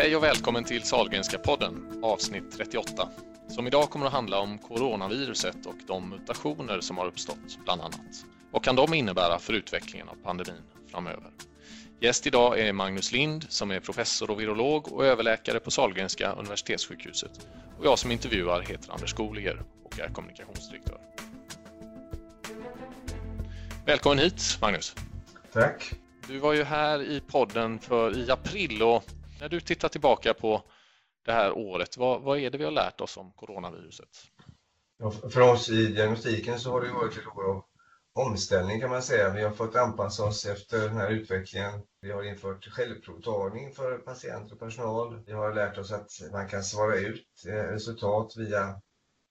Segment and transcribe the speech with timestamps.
[0.00, 3.08] Hej och välkommen till Salgrenska podden, avsnitt 38,
[3.48, 8.24] som idag kommer att handla om coronaviruset och de mutationer som har uppstått, bland annat.
[8.50, 11.30] Vad kan de innebära för utvecklingen av pandemin framöver?
[12.00, 17.48] Gäst idag är Magnus Lind som är professor och virolog och överläkare på Salgrenska universitetssjukhuset.
[17.78, 20.98] Och jag som intervjuar heter Anders Goliger och är kommunikationsdirektör.
[23.86, 24.94] Välkommen hit Magnus!
[25.52, 25.92] Tack!
[26.28, 29.04] Du var ju här i podden för i april och
[29.40, 30.62] när du tittar tillbaka på
[31.24, 34.08] det här året, vad, vad är det vi har lärt oss om coronaviruset?
[34.98, 37.64] Ja, för oss i diagnostiken så har det varit ett år av
[38.12, 39.30] omställning kan man säga.
[39.30, 41.82] Vi har fått anpassa oss efter den här utvecklingen.
[42.00, 45.24] Vi har infört självprovtagning för patienter och personal.
[45.26, 48.80] Vi har lärt oss att man kan svara ut eh, resultat via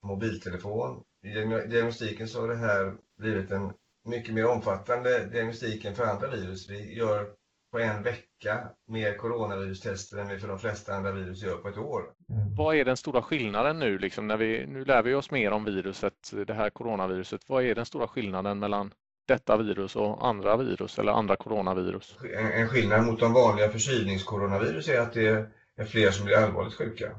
[0.04, 1.04] mobiltelefon.
[1.24, 1.28] I
[1.68, 3.74] diagnostiken så har det här blivit en
[4.06, 6.70] mycket mer omfattande diagnostik än för andra virus.
[6.70, 7.30] Vi gör
[7.78, 11.78] på en vecka mer coronavirustester än vi för de flesta andra virus gör på ett
[11.78, 12.04] år.
[12.30, 12.56] Mm.
[12.56, 13.98] Vad är den stora skillnaden nu?
[13.98, 17.42] Liksom när vi, nu lär vi oss mer om viruset, det här coronaviruset.
[17.48, 18.94] Vad är den stora skillnaden mellan
[19.28, 22.18] detta virus och andra virus eller andra coronavirus?
[22.38, 26.74] En, en skillnad mot de vanliga förkylningscoronavirus är att det är fler som blir allvarligt
[26.74, 27.12] sjuka.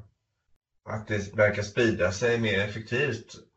[0.84, 3.48] Att det verkar sprida sig mer effektivt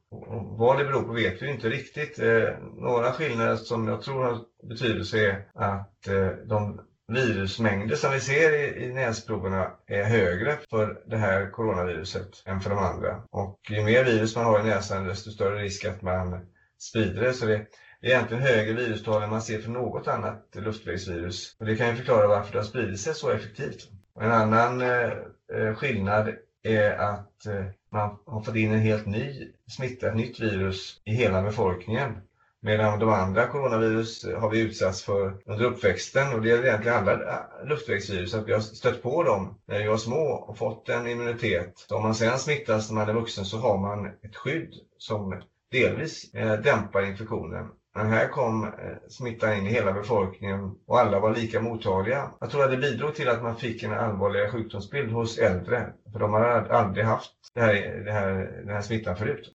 [0.58, 2.20] vad det beror på vet vi inte riktigt.
[2.20, 8.20] Eh, några skillnader som jag tror har betydelse är att eh, de virusmängder som vi
[8.20, 13.24] ser i, i näsproverna är högre för det här coronaviruset än för de andra.
[13.30, 16.46] Och ju mer virus man har i näsan desto större risk att man
[16.80, 17.34] sprider det.
[17.34, 17.66] Så det,
[18.02, 21.56] det är egentligen högre virustal än man ser för något annat luftvägsvirus.
[21.60, 23.90] Och det kan ju förklara varför det har spridit sig så effektivt.
[24.14, 25.12] Och en annan eh,
[25.54, 30.40] eh, skillnad är att eh, man har fått in en helt ny smitta, ett nytt
[30.40, 32.22] virus i hela befolkningen.
[32.64, 37.14] Medan de andra coronavirus har vi utsatts för under uppväxten och det gäller egentligen alla
[37.14, 41.08] äh, luftvägsvirus att vi har stött på dem när vi var små och fått en
[41.08, 41.74] immunitet.
[41.76, 45.42] Så om man sedan smittas när man är vuxen så har man ett skydd som
[45.72, 47.68] delvis eh, dämpar infektionen.
[47.96, 48.72] Men här kom eh,
[49.10, 52.32] smittan in i hela befolkningen och alla var lika mottagliga.
[52.40, 55.94] Jag tror att det bidrog till att man fick en allvarligare sjukdomsbild hos äldre.
[56.12, 58.34] För de har aldrig haft det här, det här,
[58.66, 59.52] den här smittan förut.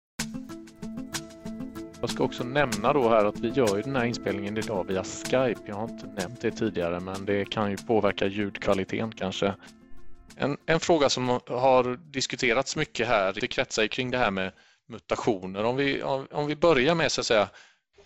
[2.07, 5.05] Jag ska också nämna då här att vi gör ju den här inspelningen idag via
[5.05, 5.61] Skype.
[5.67, 9.55] Jag har inte nämnt det tidigare men det kan ju påverka ljudkvaliteten kanske.
[10.37, 14.53] En, en fråga som har diskuterats mycket här, det kretsar ju kring det här med
[14.89, 15.65] mutationer.
[15.65, 16.03] Om vi,
[16.33, 17.49] om vi börjar med så att säga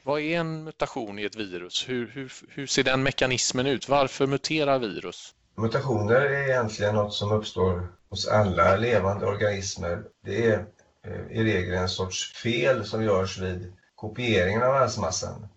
[0.02, 1.88] vad är en mutation i ett virus?
[1.88, 3.88] Hur, hur, hur ser den mekanismen ut?
[3.88, 5.34] Varför muterar virus?
[5.56, 10.02] Mutationer är egentligen något som uppstår hos alla levande organismer.
[10.24, 10.66] Det är
[11.06, 15.48] eh, i regel en sorts fel som görs vid kopieringen av arvsmassan.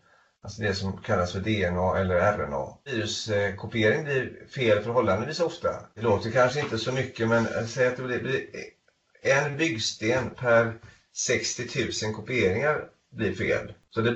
[0.44, 2.78] Alltså det som kallas för DNA eller RNA.
[2.86, 5.70] Viruskopiering eh, blir fel förhållandevis ofta.
[5.96, 8.46] Det låter kanske inte så mycket men eh, säg att det blir
[9.22, 10.80] en byggsten per
[11.16, 11.64] 60
[12.06, 13.74] 000 kopieringar blir fel.
[13.90, 14.16] Så det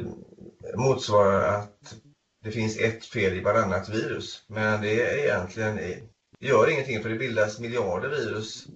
[0.75, 1.95] motsvarar att
[2.43, 4.43] det finns ett fel i varannat virus.
[4.47, 5.75] Men det är egentligen,
[6.39, 8.67] det gör ingenting för det bildas miljarder virus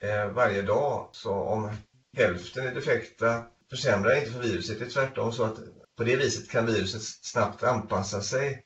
[0.00, 1.08] eh, varje dag.
[1.12, 1.70] Så om
[2.16, 4.78] hälften är defekta försämrar inte för viruset.
[4.78, 5.58] Det är tvärtom så att
[5.96, 8.62] på det viset kan viruset snabbt anpassa sig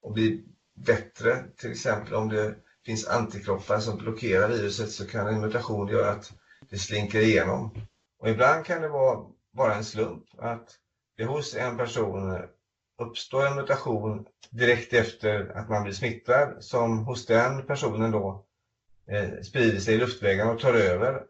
[0.00, 0.44] och bli
[0.74, 1.44] bättre.
[1.56, 2.54] Till exempel om det
[2.86, 6.32] finns antikroppar som blockerar viruset så kan en mutation göra att
[6.70, 7.74] det slinker igenom.
[8.18, 10.68] Och ibland kan det vara bara en slump att
[11.16, 12.38] det hos en person
[13.02, 18.44] uppstår en mutation direkt efter att man blir smittad som hos den personen då
[19.06, 21.22] eh, sprider sig i luftvägarna och tar över.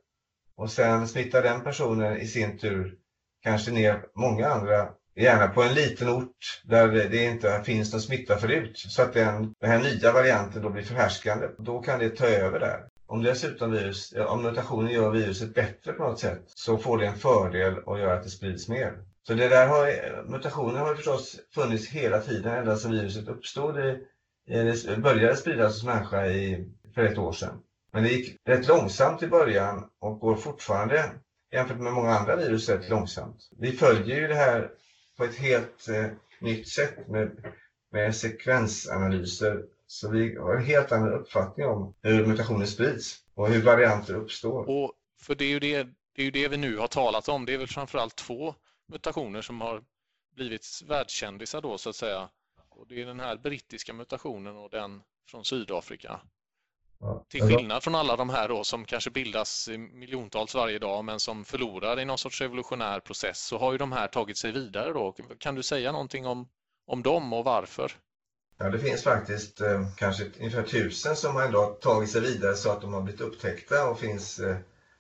[0.55, 2.99] Och sen smittar den personen i sin tur
[3.43, 8.39] kanske ner många andra, gärna på en liten ort där det inte finns någon smitta
[8.39, 8.73] förut.
[8.75, 11.47] Så att den, den här nya varianten då blir förhärskande.
[11.59, 12.85] Då kan det ta över där.
[13.07, 17.17] Om dessutom virus, om mutationen gör viruset bättre på något sätt så får det en
[17.17, 18.99] fördel och gör att det sprids mer.
[19.27, 23.79] Så det där har, mutationen har förstås funnits hela tiden ända sedan viruset uppstod.
[23.79, 23.99] i,
[24.47, 27.59] i, började spridas hos människa i, för ett år sedan.
[27.93, 31.11] Men det gick rätt långsamt i början och går fortfarande
[31.53, 33.51] jämfört med många andra virus rätt långsamt.
[33.59, 34.71] Vi följer ju det här
[35.17, 36.07] på ett helt eh,
[36.41, 37.55] nytt sätt med,
[37.91, 39.65] med sekvensanalyser.
[39.87, 44.69] Så vi har en helt annan uppfattning om hur mutationer sprids och hur varianter uppstår.
[44.71, 45.83] Och för det är ju det,
[46.15, 47.47] det, är ju det vi nu har talat om.
[47.47, 48.55] Det är väl framförallt två
[48.89, 49.83] mutationer som har
[50.35, 52.29] blivit världskändisar då så att säga.
[52.69, 56.21] Och det är den här brittiska mutationen och den från Sydafrika.
[57.03, 61.21] Ja, Till skillnad från alla de här då som kanske bildas miljontals varje dag men
[61.21, 64.93] som förlorar i någon sorts revolutionär process så har ju de här tagit sig vidare
[64.93, 65.15] då.
[65.39, 66.49] Kan du säga någonting om,
[66.87, 67.93] om dem och varför?
[68.59, 72.71] Ja, det finns faktiskt eh, kanske ungefär tusen som ändå har tagit sig vidare så
[72.71, 74.57] att de har blivit upptäckta och finns eh,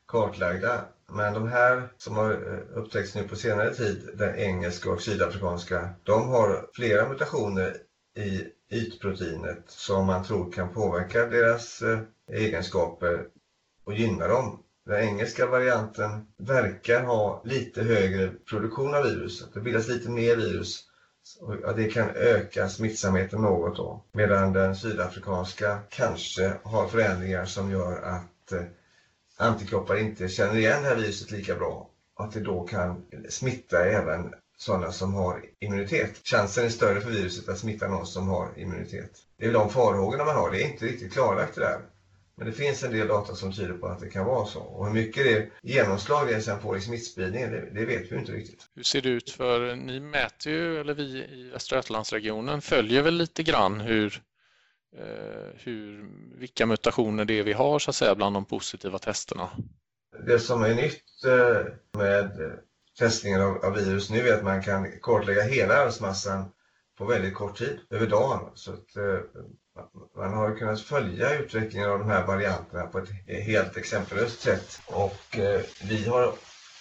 [0.06, 0.84] kartlagda.
[1.08, 5.88] Men de här som har eh, upptäckts nu på senare tid, den engelska och sydafrikanska,
[6.02, 7.76] de har flera mutationer
[8.16, 12.00] i ytproteinet som man tror kan påverka deras eh,
[12.32, 13.26] egenskaper
[13.84, 14.62] och gynna dem.
[14.86, 19.44] Den engelska varianten verkar ha lite högre produktion av virus.
[19.54, 20.84] Det bildas lite mer virus
[21.40, 24.02] och det kan öka smittsamheten något då.
[24.12, 28.62] Medan den sydafrikanska kanske har förändringar som gör att eh,
[29.36, 31.88] antikroppar inte känner igen det här viruset lika bra.
[32.14, 36.20] Att det då kan smitta även sådana som har immunitet.
[36.24, 39.10] Chansen är större för viruset att smitta någon som har immunitet.
[39.38, 40.50] Det är de farhågorna man har.
[40.50, 41.80] Det är inte riktigt klarlagt det där.
[42.36, 44.60] Men det finns en del data som tyder på att det kan vara så.
[44.60, 48.32] Och hur mycket det genomslag det sen får i smittspridningen, det, det, vet vi inte
[48.32, 48.66] riktigt.
[48.74, 53.14] Hur ser det ut för, ni mäter ju, eller vi i Västra Götalandsregionen följer väl
[53.14, 54.22] lite grann hur,
[54.98, 56.04] eh, hur,
[56.38, 59.50] vilka mutationer det är vi har så att säga bland de positiva testerna?
[60.26, 62.58] Det som är nytt eh, med
[62.98, 66.52] testningen av, av virus nu är att man kan kartlägga hela arvsmassan
[66.98, 68.50] på väldigt kort tid, över dagen.
[68.54, 69.18] Så att, eh,
[70.16, 74.80] man har kunnat följa utvecklingen av de här varianterna på ett helt exempellöst sätt.
[74.86, 76.34] Och eh, vi har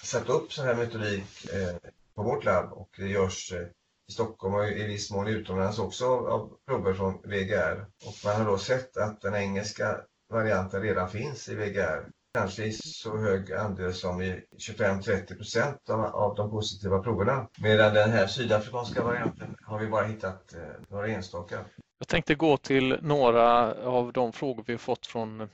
[0.04, 1.76] satt upp sån här metodik eh,
[2.16, 3.68] på vårt labb och det görs eh,
[4.10, 7.86] i Stockholm och i viss mån utomlands också av prover från VGR.
[8.06, 12.72] Och man har då sett att den engelska varianten redan finns i VGR kanske i
[12.74, 17.48] så hög andel som i 25-30 procent av, av de positiva proverna.
[17.58, 21.66] Medan den här sydafrikanska varianten har vi bara hittat eh, några enstaka.
[22.00, 25.50] Jag tänkte gå till några av de frågor vi fått från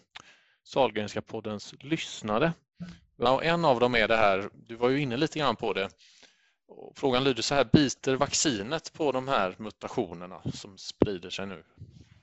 [0.63, 2.53] Sahlgrenska poddens lyssnare.
[3.41, 5.89] En av dem är det här, du var ju inne lite grann på det.
[6.95, 11.63] Frågan lyder så här, biter vaccinet på de här mutationerna som sprider sig nu?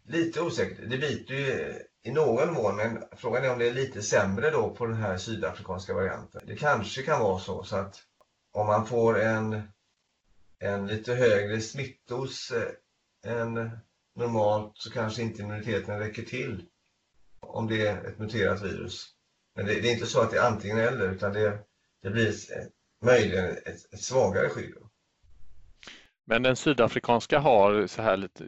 [0.09, 0.91] Lite osäkert.
[0.91, 4.75] Det biter ju i någon mån, men frågan är om det är lite sämre då
[4.75, 6.41] på den här sydafrikanska varianten.
[6.47, 7.97] Det kanske kan vara så, så att
[8.53, 9.63] om man får en,
[10.59, 12.53] en lite högre smittos
[13.25, 13.71] än eh,
[14.15, 16.67] normalt så kanske inte immuniteten räcker till
[17.41, 19.07] om det är ett muterat virus.
[19.55, 21.59] Men det, det är inte så att det är antingen eller utan det,
[22.03, 22.71] det blir ett,
[23.03, 24.75] möjligen ett, ett svagare skydd.
[26.27, 28.45] Men den sydafrikanska har så här lite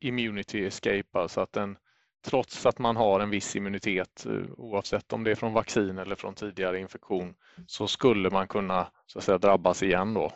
[0.00, 1.76] immunity escape, alltså att den
[2.24, 6.16] trots att man har en viss immunitet eh, oavsett om det är från vaccin eller
[6.16, 7.34] från tidigare infektion
[7.66, 10.32] så skulle man kunna så att säga, drabbas igen då?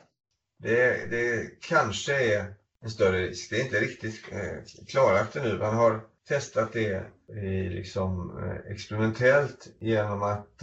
[0.59, 3.51] Det, det kanske är en större risk.
[3.51, 5.59] Det är inte riktigt eh, klarlagt nu.
[5.59, 10.63] Man har testat det i liksom, eh, experimentellt genom att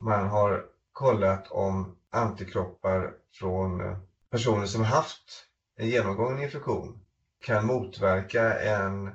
[0.00, 3.96] man har kollat om antikroppar från
[4.32, 5.46] personer som haft
[5.76, 6.98] en genomgången infektion
[7.40, 9.10] kan motverka en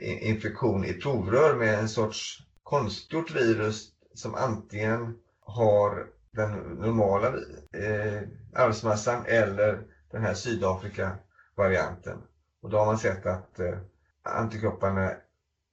[0.00, 7.28] infektion i provrör med en sorts konstgjort virus som antingen har den normala
[7.72, 8.22] eh,
[8.54, 12.22] arvsmassan eller den här Sydafrika-varianten.
[12.62, 13.78] Och då har man sett att eh,
[14.22, 15.12] antikropparna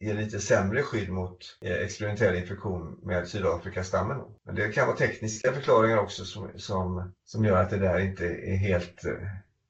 [0.01, 4.17] ger lite sämre skydd mot eh, experimentell infektion med Sydafrikastammen.
[4.43, 8.25] Men det kan vara tekniska förklaringar också som, som, som gör att det där inte
[8.25, 9.11] är helt eh,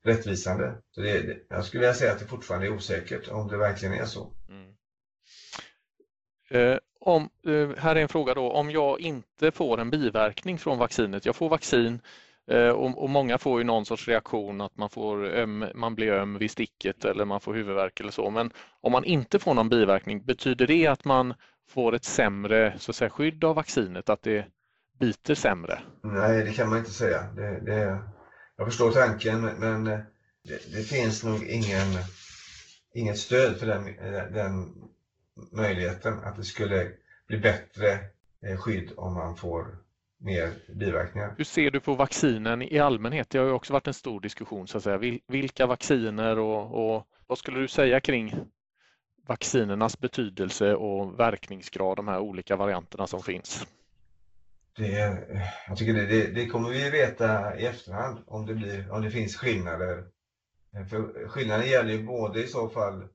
[0.03, 0.75] rättvisande.
[0.91, 4.05] Så det, jag skulle vilja säga att det fortfarande är osäkert om det verkligen är
[4.05, 4.33] så.
[4.49, 4.71] Mm.
[6.49, 10.77] Eh, om, eh, här är en fråga då, om jag inte får en biverkning från
[10.77, 11.99] vaccinet, jag får vaccin eh,
[12.47, 16.11] Eh, och, och, många får ju någon sorts reaktion att man, får öm, man blir
[16.11, 19.69] öm vid sticket eller man får huvudvärk eller så, men om man inte får någon
[19.69, 21.33] biverkning, betyder det att man
[21.69, 24.45] får ett sämre så att säga, skydd av vaccinet, att det
[24.99, 25.79] biter sämre?
[26.03, 27.21] Nej, det kan man inte säga.
[27.35, 27.99] Det, det,
[28.57, 29.99] jag förstår tanken men eh,
[30.43, 31.87] det, det, finns nog ingen,
[32.93, 34.73] inget stöd för den, eh, den
[35.51, 36.91] möjligheten att det skulle
[37.27, 37.99] bli bättre
[38.57, 39.77] skydd om man får
[40.21, 41.33] mer biverkningar.
[41.37, 43.29] Hur ser du på vaccinen i allmänhet?
[43.29, 44.67] Det har ju också varit en stor diskussion.
[44.67, 45.19] så att säga.
[45.27, 48.33] Vilka vacciner och, och vad skulle du säga kring
[49.27, 53.67] vaccinernas betydelse och verkningsgrad, de här olika varianterna som finns?
[54.75, 55.17] Det,
[55.67, 59.11] jag tycker det, det, det, kommer vi veta i efterhand om det, blir, om det
[59.11, 60.03] finns skillnader.
[60.89, 63.07] För skillnaden gäller ju både i så fall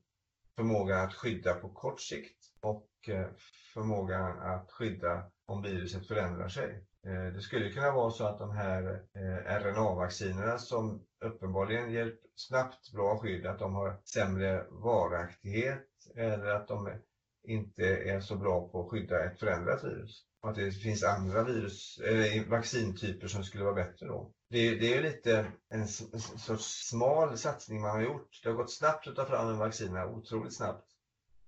[0.55, 3.27] förmågan att skydda på kort sikt och eh,
[3.73, 6.83] förmågan att skydda om viruset förändrar sig.
[7.07, 12.91] Eh, det skulle kunna vara så att de här eh, RNA-vaccinerna som uppenbarligen ger snabbt
[12.93, 16.89] bra skydd, att de har sämre varaktighet eller att de
[17.47, 21.99] inte är så bra på att skydda ett förändrat virus att det finns andra virus,
[22.03, 24.31] eller vaccintyper som skulle vara bättre då.
[24.49, 28.39] det, det är lite en sorts smal satsning man har gjort.
[28.43, 30.85] Det har gått snabbt att ta fram en vaccin, otroligt snabbt.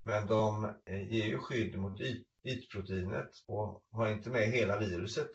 [0.03, 1.99] Men de eh, ger ju skydd mot
[2.43, 5.31] ytproteinet och har inte med hela viruset.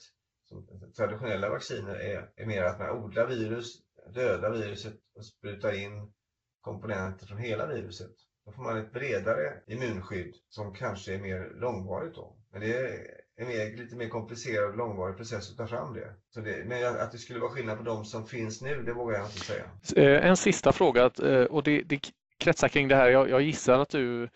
[0.79, 3.79] Som traditionella vacciner är, är mer att man odlar virus,
[4.15, 6.13] dödar viruset och sprutar in
[6.61, 8.11] komponenter från hela viruset.
[8.47, 12.37] Då får man ett bredare immunskydd som kanske är mer långvarigt då.
[12.53, 13.07] Men det är
[13.37, 16.15] en mer, lite mer komplicerad och långvarig process att ta fram det.
[16.31, 16.65] Så det.
[16.67, 19.41] Men att det skulle vara skillnad på de som finns nu, det vågar jag inte
[19.41, 19.65] säga.
[19.97, 22.01] Eh, en sista fråga eh, och det, det
[22.39, 23.11] kretsar kring det här.
[23.11, 24.29] Jag, jag gissar att du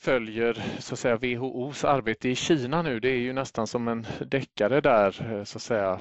[0.00, 3.00] följer så att säga WHOs arbete i Kina nu.
[3.00, 6.00] Det är ju nästan som en deckare där eh, så att säga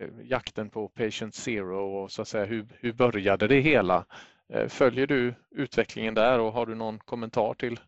[0.00, 4.04] eh, jakten på patient zero och så att säga hur, hur började det hela?
[4.48, 7.80] Eh, följer du utvecklingen där och har du någon kommentar till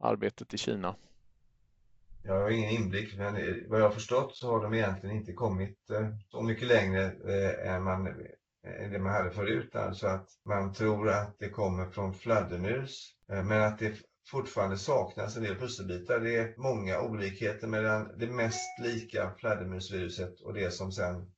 [0.00, 0.94] arbetet i Kina?
[2.24, 3.34] Jag har ingen inblick, men
[3.68, 5.78] vad jag har förstått så har de egentligen inte kommit
[6.28, 7.12] så mycket längre
[7.64, 8.06] än, man,
[8.80, 9.76] än det man hade förut.
[9.76, 13.96] Alltså att man tror att det kommer från fladdermus, men att det
[14.30, 16.20] fortfarande saknas en del pusselbitar.
[16.20, 21.32] Det är många olikheter mellan det mest lika fladdermusviruset och det som sen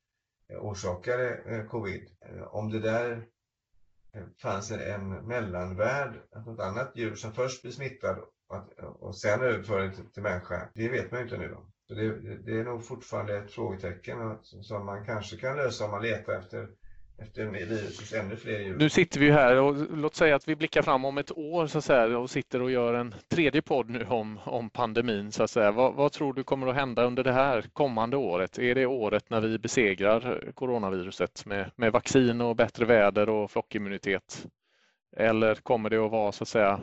[0.48, 2.08] eh, orsakade eh, covid.
[2.20, 3.26] Eh, om det där
[4.42, 6.14] fanns en mellanvärld,
[6.46, 8.18] något annat djur som först blir smittad
[9.00, 11.48] och sen överför till, till människa, det vet man ju inte nu.
[11.48, 11.70] Då.
[11.88, 16.02] Så det, det, är nog fortfarande ett frågetecken som man kanske kan lösa om man
[16.02, 16.68] letar efter
[17.18, 18.76] efter virusets ännu fler djur.
[18.76, 21.78] Nu sitter vi här och låt säga att vi blickar fram om ett år så
[21.78, 25.32] att säga, och sitter och gör en tredje podd nu om, om pandemin.
[25.32, 25.70] Så att säga.
[25.72, 28.58] Vad, vad, tror du kommer att hända under det här kommande året?
[28.58, 34.46] Är det året när vi besegrar coronaviruset med, med vaccin och bättre väder och flockimmunitet?
[35.16, 36.80] Eller kommer det att vara så att säga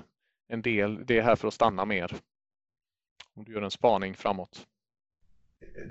[0.47, 2.15] en del, det är här för att stanna mer.
[3.33, 4.67] Om du gör en spaning framåt.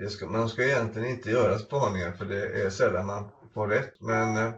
[0.09, 4.01] Ska, man ska egentligen inte göra spaningar för det är sällan man får rätt.
[4.01, 4.53] Men eh,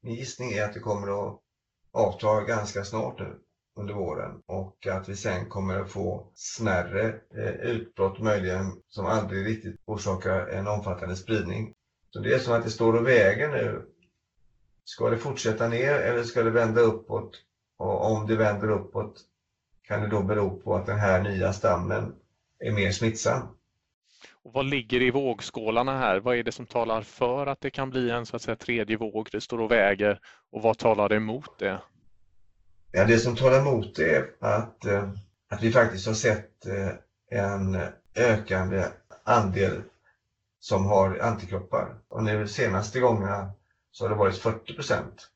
[0.00, 1.40] min gissning är att det kommer att
[1.92, 3.38] avta ganska snart nu
[3.76, 9.46] under våren och att vi sen kommer att få smärre eh, utbrott möjligen som aldrig
[9.46, 11.74] riktigt orsakar en omfattande spridning.
[12.10, 13.86] Så det är som att det står och väger nu.
[14.84, 17.30] Ska det fortsätta ner eller ska det vända uppåt?
[17.76, 19.20] Och om det vänder uppåt,
[19.82, 22.14] kan det då bero på att den här nya stammen
[22.58, 23.42] är mer smittsam.
[24.44, 26.20] Och vad ligger i vågskålarna här?
[26.20, 28.96] Vad är det som talar för att det kan bli en så att säga, tredje
[28.96, 29.28] våg?
[29.32, 30.20] Det står och väger.
[30.52, 31.80] Och vad talar emot det?
[32.92, 35.10] Ja, det som talar emot det är att, eh,
[35.50, 37.78] att vi faktiskt har sett eh, en
[38.16, 38.84] ökande
[39.24, 39.82] andel
[40.60, 41.94] som har antikroppar.
[42.08, 43.50] Och nu senaste gångerna
[43.90, 45.28] så har det varit 40 procent.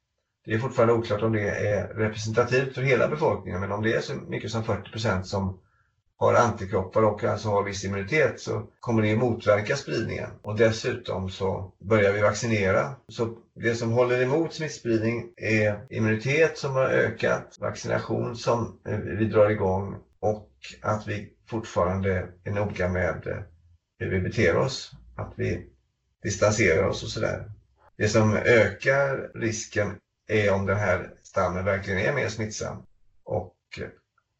[0.45, 4.01] Det är fortfarande oklart om det är representativt för hela befolkningen, men om det är
[4.01, 5.61] så mycket som 40 procent som
[6.19, 10.31] har antikroppar och alltså har viss immunitet så kommer det motverka spridningen.
[10.43, 12.97] Och dessutom så börjar vi vaccinera.
[13.09, 18.79] Så det som håller emot smittspridning är immunitet som har ökat, vaccination som
[19.19, 20.49] vi drar igång och
[20.83, 23.43] att vi fortfarande är noga med eh,
[23.99, 24.93] hur vi beter oss.
[25.17, 25.67] Att vi
[26.23, 27.51] distanserar oss och sådär.
[27.97, 29.97] Det som ökar risken
[30.29, 32.83] är om den här stammen verkligen är mer smittsam.
[33.25, 33.55] Och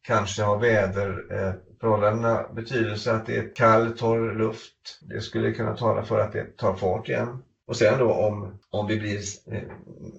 [0.01, 4.99] kanske har väder eh, eh, betydelse att det är kall, torr luft.
[5.01, 7.43] Det skulle kunna tala för att det tar fart igen.
[7.67, 9.19] Och sen då om, om vi blir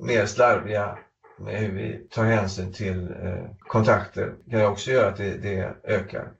[0.00, 0.98] mer slarviga
[1.38, 5.74] med hur vi tar hänsyn till eh, kontakter kan det också göra att det, det
[5.84, 6.32] ökar.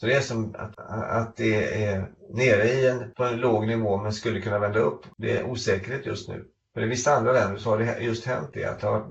[0.00, 3.96] Så det är som att, att det är nere i en, på en låg nivå
[3.96, 5.06] men skulle kunna vända upp.
[5.16, 6.44] Det är osäkerhet just nu.
[6.74, 9.06] För i vissa andra länder så har det just hänt det, att det har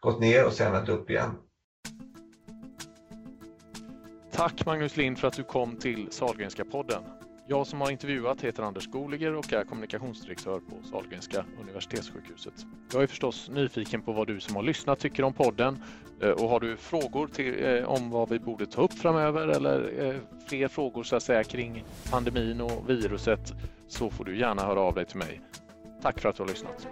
[0.00, 1.30] gått ner och sen vänt upp igen.
[4.32, 7.02] Tack Magnus Lind för att du kom till Salgrenska podden.
[7.46, 12.54] Jag som har intervjuat heter Anders Goliger och är kommunikationsdirektör på Sahlgrenska universitetssjukhuset.
[12.92, 15.82] Jag är förstås nyfiken på vad du som har lyssnat tycker om podden
[16.22, 20.06] eh, och har du frågor till, eh, om vad vi borde ta upp framöver eller
[20.06, 23.52] eh, fler frågor så att säga kring pandemin och viruset
[23.88, 25.40] så får du gärna höra av dig till mig.
[26.02, 26.88] Tack för att du har lyssnat.